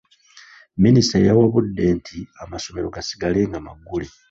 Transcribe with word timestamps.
Minisita 0.83 1.17
yawabudde 1.27 1.83
nti 1.97 2.17
amasomero 2.43 2.87
gasigale 2.95 3.39
nga 3.49 3.59
maggule. 3.65 4.07